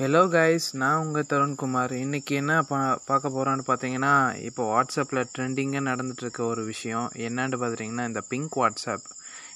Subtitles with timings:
[0.00, 2.78] Hello guys நான் உங்கள் தருண்குமார் இன்றைக்கி என்ன பா
[3.10, 4.10] பார்க்க போகிறோன்னு பார்த்தீங்கன்னா
[4.48, 7.06] இப்போ வாட்ஸ்அப்பில் ட்ரெண்டிங்காக நடந்துகிட்ருக்க ஒரு விஷயம்.
[7.26, 9.06] என்னன்னு பார்த்துட்டிங்கன்னா இந்த பிங்க் வாட்ஸ்அப்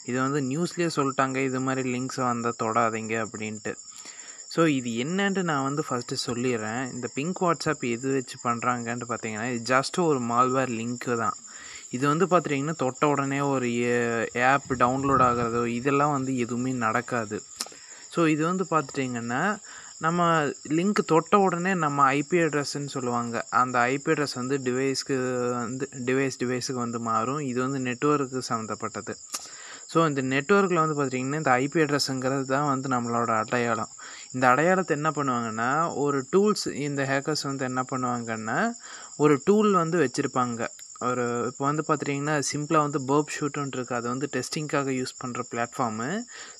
[0.08, 1.36] இது வந்து நியூஸ்லேயே சொல்லிட்டாங்க.
[1.48, 3.72] இது மாதிரி லிங்க்ஸ் வந்தால் தொடாதீங்க அப்படின்ட்டு.
[4.54, 6.82] ஸோ இது என்னன்ட்டு நான் வந்து ஃபஸ்ட்டு சொல்லிடுறேன்.
[6.94, 11.36] இந்த பிங்க் வாட்ஸ்அப் எது வச்சு பண்ணுறாங்கன்ட்டு பார்த்தீங்கன்னா இது ஜஸ்ட்டு ஒரு மால்வேர் லிங்க்கு தான்.
[11.96, 13.70] இது வந்து பார்த்துட்டிங்கன்னா தொட்ட உடனே ஒரு
[14.54, 17.38] ஆப் டவுன்லோட் ஆகிறதோ இதெல்லாம் வந்து எதுவுமே நடக்காது.
[18.14, 19.44] ஸோ இது வந்து பார்த்துட்டிங்கன்னா
[20.04, 20.26] நம்ம
[20.76, 23.34] லிங்க் தொட்ட உடனே நம்ம ஐபி அட்ரஸ்ன்னு சொல்லுவாங்க.
[23.60, 25.16] அந்த ஐபி அட்ரஸ் வந்து டிவைஸ்க்கு
[25.56, 27.40] வந்து டிவைஸ் டிவைஸுக்கு வந்து மாறும்.
[27.50, 29.14] இது வந்து நெட்ஒர்க்கு சம்மந்தப்பட்டது.
[29.92, 33.92] ஸோ இந்த நெட்ஒர்க்கில் வந்து பார்த்திங்கன்னா இந்த ஐபி அட்ரஸுங்கிறது தான் வந்து நம்மளோட அடையாளம்.
[34.34, 35.70] இந்த அடையாளத்தை என்ன பண்ணுவாங்கன்னா
[36.04, 38.58] ஒரு டூல்ஸ் இந்த ஹேக்கர்ஸ் வந்து என்ன பண்ணுவாங்கன்னா
[39.24, 40.60] ஒரு டூல் வந்து வச்சுருப்பாங்க.
[41.08, 46.08] ஒரு இப்போ வந்து பார்த்துட்டிங்கன்னா சிம்பிளாக வந்து பேர்ப் ஷூட்டுன்னு இருக்குது அது வந்து டெஸ்டிங்காக யூஸ் பண்ணுற பிளாட்ஃபார்மு.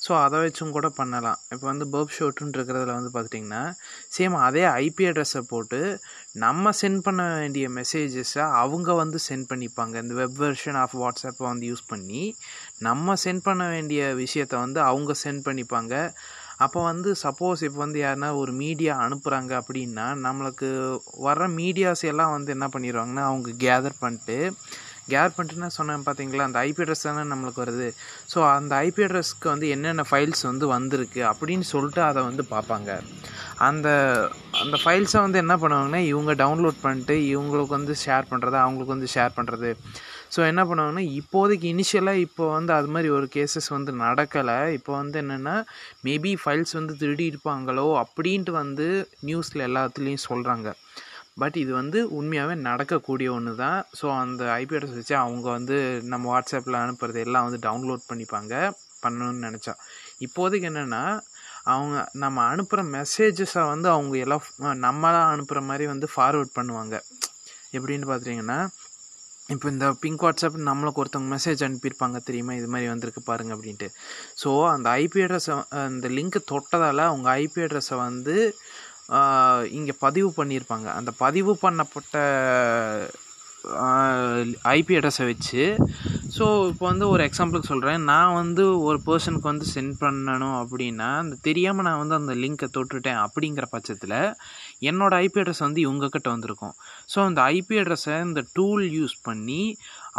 [0.04, 1.38] ஸோ அதை வச்சும் கூட பண்ணலாம்.
[1.52, 3.62] இப்போ வந்து பர்ப் ஷூட்டுன்னு இருக்கிறதுல வந்து பார்த்துட்டிங்கன்னா
[4.16, 5.80] சேம் அதே ஐபி அட்ரஸை போட்டு
[6.44, 9.94] நம்ம சென்ட் பண்ண வேண்டிய மெசேஜஸை அவங்க வந்து சென்ட் பண்ணிப்பாங்க.
[10.04, 12.22] இந்த வெப் வெர்ஷன் ஆஃப் வாட்ஸ்அப்பை வந்து யூஸ் பண்ணி
[12.88, 15.94] நம்ம சென்ட் பண்ண வேண்டிய விஷயத்த வந்து அவங்க சென்ட் பண்ணிப்பாங்க.
[16.64, 20.68] அப்போ வந்து சப்போஸ் இப்போ வந்து யாருன்னா ஒரு மீடியா அனுப்புகிறாங்க அப்படின்னா நம்மளுக்கு
[21.28, 24.38] வர்ற மீடியாஸ் எல்லாம் வந்து என்ன பண்ணிடுவாங்கன்னா அவங்க கேதர் பண்ணிட்டு
[25.12, 27.86] கேதர் பண்ணிட்டுனா சொன்னேன் பார்த்தீங்களா அந்த ஐபி அட்ரஸ் தானே நம்மளுக்கு வருது.
[28.32, 32.90] ஸோ அந்த ஐபி அட்ரஸ்க்கு வந்து என்னென்ன ஃபைல்ஸ் வந்து வந்திருக்கு அப்படின்னு சொல்லிட்டு அதை வந்து பார்ப்பாங்க.
[33.68, 33.88] அந்த
[34.62, 39.36] அந்த ஃபைல்ஸை வந்து என்ன பண்ணுவாங்கன்னா இவங்க டவுன்லோட் பண்ணிட்டு இவங்களுக்கு வந்து ஷேர் பண்ணுறது அவங்களுக்கு வந்து ஷேர்
[39.38, 39.70] பண்ணுறது
[40.34, 44.58] ஸோ என்ன பண்ணுவாங்கன்னா இப்போதைக்கு இனிஷியலாக இப்போ வந்து அது மாதிரி ஒரு கேசஸ் வந்து நடக்கலை.
[44.78, 45.54] இப்போ வந்து என்னென்னா
[46.06, 48.86] மேபி ஃபைல்ஸ் வந்து திருடி இருப்பாங்களோ அப்படின்ட்டு வந்து
[49.28, 50.68] நியூஸில் எல்லாத்துலேயும் சொல்கிறாங்க
[51.40, 55.76] பட் இது வந்து உண்மையாகவே நடக்கக்கூடிய ஒன்று தான் ஸோ அந்த ஐபி அட்ரஸ் வச்சு அவங்க வந்து
[56.12, 58.54] நம்ம வாட்ஸ்அப்பில் அனுப்புறது எல்லாம் வந்து டவுன்லோட் பண்ணிப்பாங்க
[59.04, 59.74] பண்ணணும்னு நினச்சா.
[60.26, 61.02] இப்போதைக்கு என்னென்னா
[61.72, 64.44] அவங்க நம்ம அனுப்புகிற மெசேஜஸை வந்து அவங்க எல்லாம்
[64.86, 66.94] நம்மளாக அனுப்புகிற மாதிரி வந்து ஃபார்வேர்ட் பண்ணுவாங்க.
[67.76, 68.60] எப்படின்னு பார்த்துட்டிங்கன்னா
[69.54, 72.52] இப்போ இந்த பிங்க் வாட்ஸ்அப் நம்மளுக்கு ஒருத்தவங்க மெசேஜ் அனுப்பியிருப்பாங்க தெரியுமா?
[72.60, 73.88] இது மாதிரி வந்திருக்கு பாருங்கள் அப்படின்ட்டு.
[74.42, 78.36] ஸோ அந்த ஐபி அட்ரஸை அந்த லிங்க்கை தொட்டதால் அவங்க ஐபி அட்ரஸை வந்து
[79.78, 80.88] இங்கே பதிவு பண்ணியிருப்பாங்க.
[80.98, 82.16] அந்த பதிவு பண்ணப்பட்ட
[84.76, 85.62] ஐபி அட்ரஸை வச்சு.
[86.36, 91.36] ஸோ இப்போ வந்து ஒரு எக்ஸாம்பிளுக்கு சொல்கிறேன் நான் வந்து ஒரு பர்சனுக்கு வந்து சென்ட் பண்ணணும் அப்படின்னா அந்த
[91.48, 94.16] தெரியாமல் நான் வந்து அந்த லிங்க்கை தொட்டுட்டேன் அப்படிங்கிற பட்சத்தில்
[94.90, 96.74] என்னோடய ஐபி அட்ரஸ் வந்து இவங்கக்கிட்ட வந்திருக்கும்.
[97.12, 99.62] ஸோ அந்த ஐபி அட்ரஸை இந்த டூல் யூஸ் பண்ணி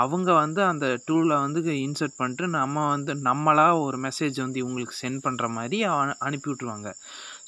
[0.04, 5.24] அவங்க வந்து அந்த டூலை வந்து இன்சர்ட் பண்ணிட்டு நம்ம வந்து நம்மளாக ஒரு மெசேஜ் வந்து இவங்களுக்கு சென்ட்
[5.28, 5.80] பண்ணுற மாதிரி
[6.28, 6.90] அனுப்பி விட்ருவாங்க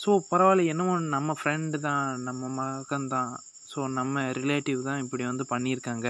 [0.03, 0.69] ஸோ பரவாயில்ல.
[0.73, 3.31] என்னமோ நம்ம ஃப்ரெண்டு தான் நம்ம மகன் தான்
[3.73, 6.07] ஸோ நம்ம ரிலேட்டிவ் தான் இப்படி வந்து பண்ணியிருக்காங்க.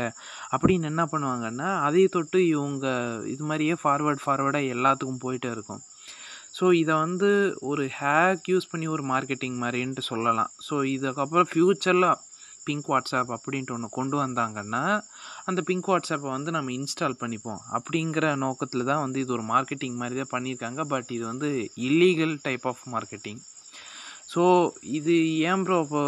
[0.55, 2.85] அப்படின்னு என்ன பண்ணுவாங்கன்னா அதை தொட்டு இவங்க
[3.33, 5.81] இது மாதிரியே ஃபார்வேர்ட் ஃபார்வேர்டாக எல்லாத்துக்கும் போயிட்டே இருக்கும்.
[6.57, 7.29] ஸோ இதை வந்து
[7.69, 10.51] ஒரு ஹேக் யூஸ் பண்ணி ஒரு மார்க்கெட்டிங் மாதிரின்ட்டு சொல்லலாம்.
[10.67, 12.07] ஸோ இதுக்கப்புறம் ஃப்யூச்சரில்
[12.67, 14.83] பிங்க் வாட்ஸ்அப் அப்படின்ட்டு ஒன்று கொண்டு வந்தாங்கன்னா
[15.49, 17.61] அந்த பிங்க் வாட்ஸ்அப்பை வந்து நம்ம இன்ஸ்டால் பண்ணிப்போம்.
[17.77, 20.83] அப்படிங்கிற நோக்கத்தில் தான் வந்து இது ஒரு மார்க்கெட்டிங் மாதிரி தான் பண்ணியிருக்காங்க.
[20.93, 21.49] பட் இது வந்து
[21.87, 23.41] illegal type of marketing
[24.33, 24.43] so
[24.97, 25.13] இது
[25.49, 26.03] ஏன் ப்ரோ இப்போ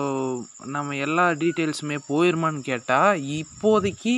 [0.75, 4.16] நம்ம எல்லா டீட்டெயில்ஸுமே போயிருமான்னு கேட்டால் இப்போதைக்கு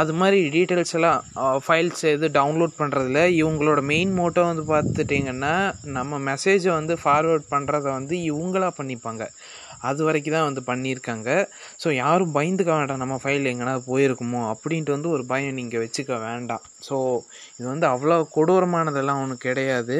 [0.00, 1.18] அது மாதிரி டீட்டெயில்ஸ் எல்லாம்
[1.64, 5.52] ஃபைல்ஸ் எது டவுன்லோட் பண்ணுறதுல இவங்களோட மெயின் மோட்டோ வந்து பார்த்துட்டிங்கன்னா
[5.96, 9.24] நம்ம மெசேஜை வந்து ஃபார்வேர்ட் பண்ணுறத வந்து இவங்களா பண்ணிப்பாங்க.
[9.88, 11.30] அது வரைக்கும் தான் வந்து பண்ணியிருக்காங்க.
[11.82, 13.02] ஸோ யாரும் பயந்துக்க வேண்டாம்.
[13.02, 16.64] நம்ம ஃபைல் எங்கன்னா போயிருக்குமோ அப்படின்ட்டு வந்து ஒரு பயம் நீங்கள் வச்சுக்க வேண்டாம்.
[16.88, 16.96] ஸோ
[17.58, 19.98] இது வந்து அவ்வளோ கொடூரமானதெல்லாம் ஒன்றும் கிடையாது.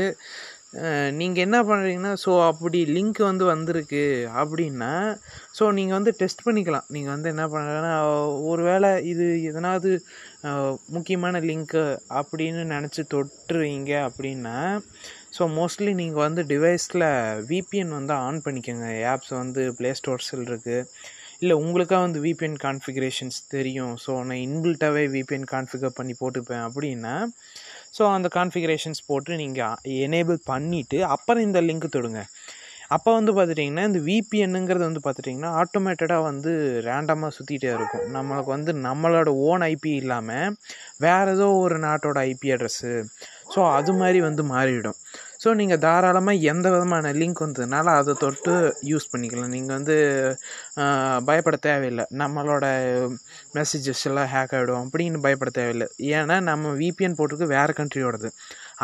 [1.18, 4.04] நீங்கள் என்ன பண்ணுறீங்கன்னா ஸோ அப்படி லிங்க் வந்து வந்திருக்கு
[4.42, 4.92] அப்படின்னா
[5.58, 6.86] ஸோ நீங்கள் வந்து டெஸ்ட் பண்ணிக்கலாம்.
[6.94, 7.94] நீங்கள் வந்து என்ன பண்ணுறீங்கன்னா
[8.50, 9.90] ஒரு வேளை இது எதனாவது
[10.96, 11.84] முக்கியமான லிங்க்கு
[12.20, 14.56] அப்படின்னு நினச்சி தொட்டுருவீங்க அப்படின்னா
[15.38, 17.08] ஸோ மோஸ்ட்லி நீங்கள் வந்து டிவைஸில்
[17.52, 18.88] விபிஎன் வந்து ஆன் பண்ணிக்கோங்க.
[19.12, 20.88] ஆப்ஸ் வந்து ப்ளே ஸ்டோர்ஸில் இருக்குது
[21.42, 23.94] இல்லை உங்களுக்காக வந்து விபிஎன் கான்ஃபிகரேஷன்ஸ் தெரியும்.
[24.04, 27.14] ஸோ நான் இன்பில்ட்டாகவே விபிஎன் கான்ஃபிகர் பண்ணி போட்டுப்பேன் அப்படின்னா
[27.98, 32.22] ஸோ அந்த கான்ஃபிகரேஷன்ஸ் போட்டு நீங்கள் எனேபிள் பண்ணிவிட்டு அப்புறம் இந்த லிங்க் தொடுங்க.
[32.94, 36.50] அப்போ வந்து பார்த்துட்டிங்கன்னா இந்த விபிஎன்னுங்கிறது வந்து பார்த்துட்டிங்கன்னா ஆட்டோமேட்டடாக வந்து
[36.88, 38.04] ரேண்டமாக சுற்றிட்டே இருக்கும்.
[38.16, 40.56] நம்மளுக்கு வந்து நம்மளோட ஓன் ஐபி இல்லாமல்
[41.04, 42.92] வேறு ஏதோ ஒரு நாட்டோட ஐபி அட்ரஸ்ஸு
[43.54, 44.98] ஸோ அது மாதிரி வந்து மாறிவிடும்
[45.44, 48.52] ஸோ நீங்கள் தாராளமாக எந்த விதமான லிங்க் வந்ததுனால அதை தொட்டு
[48.90, 49.54] யூஸ் பண்ணிக்கலாம்.
[49.56, 49.96] நீங்கள் வந்து
[51.28, 52.04] பயப்பட தேவையில்லை.
[52.22, 52.64] நம்மளோட
[53.56, 55.88] மெசேஜஸ் எல்லாம் ஹேக் ஆகிடும் அப்படின்னு பயப்பட தேவையில்லை.
[56.18, 58.30] ஏன்னா நம்ம விபிஎன் போட்டிருக்கு வேறு கண்ட்ரியோடது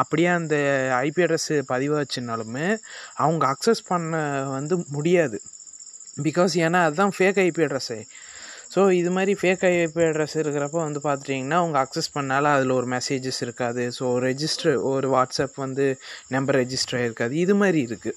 [0.01, 0.57] அப்படியே அந்த
[1.07, 2.67] ஐபி அட்ரஸ் பதிவாச்சுனாலுமே
[3.25, 4.21] அவங்க அக்சஸ் பண்ண
[4.57, 5.39] வந்து முடியாது.
[6.27, 8.01] பிகாஸ் ஏன்னா அதுதான் ஃபேக் ஐபி அட்ரஸ்ஸே
[8.71, 13.41] ஸோ இது மாதிரி ஃபேக் ஐபி அட்ரஸ் இருக்கிறப்ப வந்து பார்த்துட்டிங்கன்னா அவங்க அக்சஸ் பண்ணால அதில் ஒரு மெசேஜஸ்
[13.41, 13.85] இருக்காது.
[13.99, 15.87] ஸோ ரெஜிஸ்டர் ஒரு வாட்ஸ்அப் வந்து
[16.29, 18.17] நம்பர் ரெஜிஸ்டர் ஆகிருக்காது இது மாதிரி இருக்குது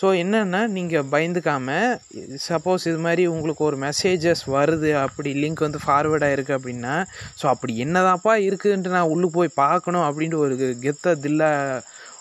[0.00, 1.88] ஸோ என்னென்னா நீங்கள் பயந்துக்காமல்
[2.44, 6.94] சப்போஸ் இது மாதிரி உங்களுக்கு ஒரு மெசேஜஸ் வருது அப்படி லிங்க் வந்து ஃபார்வேர்ட் ஆகிருக்கு அப்படின்னா
[7.40, 11.44] ஸோ அப்படி என்னதான்ப்பா இருக்குதுன்ட்டு நான் உள்ளே போய் பார்க்கணும் அப்படின்ட்டு ஒரு கெத்த தில்ல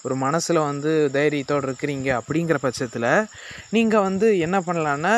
[0.05, 3.09] ஒரு மனசில் வந்து தைரியத்தோடு இருக்கிறீங்க அப்படிங்கிற பட்சத்தில்
[3.71, 5.13] நீங்கள் வந்து என்ன பண்ணலான்னா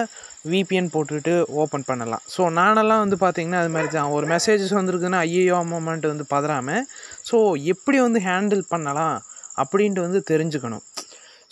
[0.45, 2.21] விபிஎன் போட்டுட்டு ஓப்பன் பண்ணலாம்.
[2.35, 4.11] ஸோ நானெல்லாம் வந்து பார்த்திங்கன்னா அது மாதிரி தான்.
[4.11, 6.83] ஒரு மெசேஜஸ் வந்திருக்குன்னா ஐயோ அம்மான்ட்டு வந்து பதறாமல்
[7.31, 9.17] ஸோ எப்படி வந்து ஹேண்டில் பண்ணலாம்
[9.57, 10.85] அப்படின்ட்டு வந்து தெரிஞ்சுக்கணும்.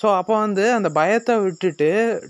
[0.02, 1.88] ஸோ அப்போ வந்து அந்த பயத்தை விட்டுட்டு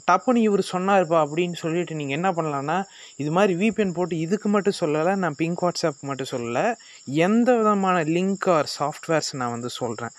[0.08, 2.84] டப்புன்னு இவர் சொன்னார்ப்பா அப்படின்னு சொல்லிட்டு நீங்கள் என்ன பண்ணலான்னா
[3.18, 6.74] இது மாதிரி விபிஎன் போட்டு இதுக்கு மட்டும் சொல்லலை நான் பிங்க் வாட்ஸ்அப் மட்டும் சொல்லலை
[7.08, 10.16] எந்த விதமான லிங்க் ஆர் சாஃப்ட்வேர்ஸ் நான் வந்து சொல்கிறேன்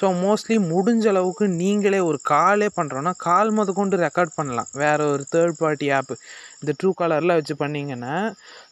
[0.00, 4.70] ஸோ மோஸ்ட்லி முடிஞ்ச அளவுக்கு நீங்களே ஒரு காலே பண்ணுறோன்னா கால் முத கொண்டு ரெக்கார்ட் பண்ணலாம்.
[4.82, 6.14] வேறு ஒரு தேர்ட் பார்ட்டி ஆப்பு
[6.62, 8.14] இந்த ட்ரூ காலரில் வச்சு பண்ணிங்கன்னா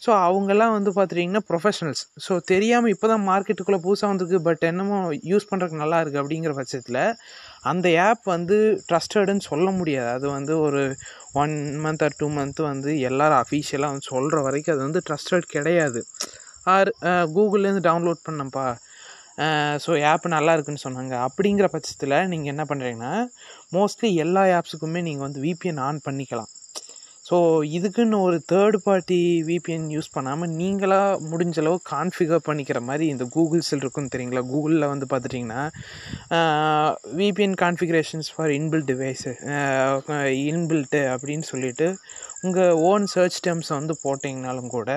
[0.04, 4.98] ஸோ அவங்கெல்லாம் வந்து பார்த்துட்டிங்கன்னா ப்ரொஃபஷனல்ஸ் ஸோ தெரியாமல் இப்போ தான் மார்க்கெட்டுக்குள்ளே புதுசாக வந்திருக்கு பட் என்னமோ
[5.32, 7.02] யூஸ் பண்ணுறதுக்கு நல்லா இருக்குது அப்படிங்கிற பட்சத்தில்
[7.70, 8.56] அந்த ஆப் வந்து
[8.88, 10.10] ட்ரஸ்டடுன்னு சொல்ல முடியாது.
[10.16, 10.82] அது வந்து ஒரு
[11.42, 11.54] one
[11.84, 16.02] month or two month வந்து எல்லோரும் அஃபீஷியலாக வந்து சொல்கிற வரைக்கும் அது வந்து ட்ரஸ்டட் கிடையாது.
[16.74, 16.90] ஆர்
[17.36, 18.66] கூகுள்லேருந்து டவுன்லோட் பண்ணப்பா
[19.84, 21.14] ஸோ ஆப் நல்லா இருக்குன்னு சொன்னாங்க.
[21.26, 23.12] அப்படிங்கிற பட்சத்தில் நீங்கள் என்ன பண்ணுறீங்கன்னா
[23.76, 26.50] மோஸ்ட்லி எல்லா ஆப்ஸுக்குமே நீங்கள் வந்து விபிஎன் ஆன் பண்ணிக்கலாம்.
[27.28, 27.36] ஸோ
[27.76, 33.82] இதுக்குன்னு ஒரு தேர்ட் பார்ட்டி விபிஎன் யூஸ் பண்ணாமல் நீங்களாக முடிஞ்ச அளவு கான்ஃபிகர் பண்ணிக்கிற மாதிரி இந்த கூகுள்ஸில்
[33.82, 34.42] இருக்குன்னு தெரியுங்களா?
[34.52, 35.62] கூகுளில் வந்து பார்த்துட்டிங்கன்னா
[37.20, 39.32] VPN configurations for inbuilt device
[40.50, 41.88] inbuilt அப்படின்னு சொல்லிட்டு
[42.46, 44.90] உங்கள் ஓன் சர்ச் டேர்ம்ஸை வந்து போட்டிங்கனாலும் கூட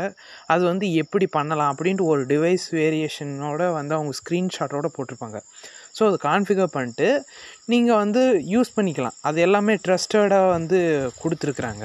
[0.54, 5.40] அது வந்து எப்படி பண்ணலாம் அப்படின்ட்டு ஒரு டிவைஸ் வேரியேஷனோட வந்து அவங்க ஸ்க்ரீன்ஷாட்டோட போட்டிருப்பாங்க.
[5.98, 7.10] ஸோ அது கான்ஃபிகர் பண்ணிட்டு
[7.74, 8.24] நீங்கள் வந்து
[8.54, 9.18] யூஸ் பண்ணிக்கலாம்.
[9.30, 10.80] அது எல்லாமே ட்ரஸ்டடாக வந்து
[11.24, 11.84] கொடுத்துருக்குறாங்க.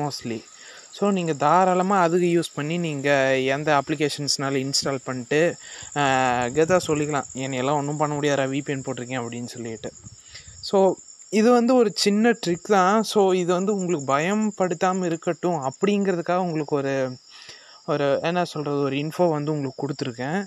[0.00, 0.38] மோஸ்ட்லி.
[0.96, 5.40] ஸோ நீங்கள் தாராளமாக அதுக்கு யூஸ் பண்ணி நீங்கள் எந்த அப்ளிகேஷன்ஸ்னாலும் இன்ஸ்டால் பண்ணிட்டு
[6.56, 7.28] கெதாக சொல்லிக்கலாம்.
[7.44, 9.90] என்னையெல்லாம் ஒன்றும் பண்ண முடியாதா விபிஎன் போட்டிருக்கேன் அப்படின்னு சொல்லிட்டு.
[10.70, 10.78] ஸோ
[11.32, 12.98] இது வந்து ஒரு சின்ன ட்ரிக் தான்.
[13.12, 16.94] ஸோ இது வந்து உங்களுக்கு பயம் படுத்தாமல் இருக்கட்டும் அப்படிங்கிறதுக்காக உங்களுக்கு ஒரு
[17.92, 20.40] ஒரு என்ன சொல்கிறது ஒரு இன்ஃபோ வந்து உங்களுக்கு கொடுத்துருக்கேன்.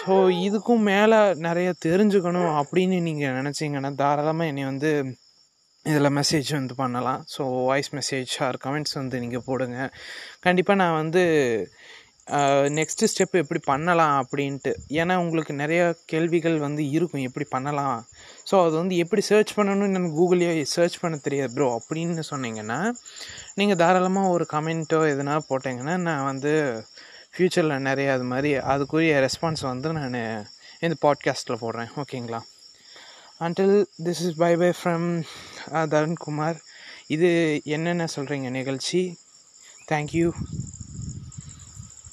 [0.00, 0.14] ஸோ
[0.46, 4.90] இதுக்கும் மேலே நிறைய தெரிஞ்சுக்கணும் அப்படின்னு நீங்கள் நினச்சிங்கன்னா தாராளமாக என்னை வந்து
[5.90, 7.20] இதில் மெசேஜ் வந்து பண்ணலாம்.
[7.34, 9.78] So voice message or comments வந்து நீங்கள் போடுங்க.
[10.46, 11.22] கண்டிப்பாக நான் வந்து
[12.76, 14.72] நெக்ஸ்ட்டு ஸ்டெப் எப்படி பண்ணலாம் அப்படின்ட்டு.
[15.00, 17.26] ஏன்னா உங்களுக்கு நிறைய கேள்விகள் வந்து இருக்கும்.
[17.28, 17.98] எப்படி பண்ணலாம்?
[18.48, 22.80] ஸோ அது வந்து எப்படி சர்ச் பண்ணணும்னு எனக்கு கூகுளே சர்ச் பண்ண தெரியாது ப்ரோ அப்படின்னு சொன்னீங்கன்னா
[23.60, 26.54] நீங்கள் தாராளமாக ஒரு கமெண்ட்டோ எதுனா போட்டிங்கன்னா நான் வந்து
[27.34, 30.20] ஃப்யூச்சரில் நிறைய அது மாதிரி அதுக்குரிய ரெஸ்பான்ஸ் வந்து நான்
[30.86, 31.90] இந்த பாட்காஸ்ட்டில் போடுறேன்.
[32.02, 32.42] ஓகேங்களா
[33.46, 35.08] until this is bye bye from
[35.72, 36.58] Tarunkumar
[37.06, 37.28] இது
[37.64, 39.00] என்னென்ன சொல்கிறீங்க நிகழ்ச்சி?
[39.88, 40.28] தேங்க்யூ